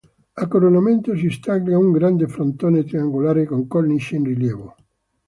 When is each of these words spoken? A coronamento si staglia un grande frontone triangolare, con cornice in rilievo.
A 0.41 0.47
coronamento 0.47 1.15
si 1.15 1.29
staglia 1.29 1.77
un 1.77 1.91
grande 1.91 2.25
frontone 2.27 2.83
triangolare, 2.83 3.45
con 3.45 3.67
cornice 3.67 4.15
in 4.15 4.23
rilievo. 4.23 4.75